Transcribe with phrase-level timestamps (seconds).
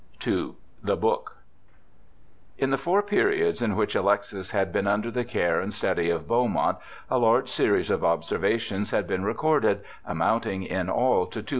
[0.25, 0.53] II.
[0.83, 1.37] The Book
[2.57, 6.27] In the four periods in which Alexis had been under the care and study of
[6.27, 11.49] Beaumont a large series of observations had been recorded, amounting in all to 238.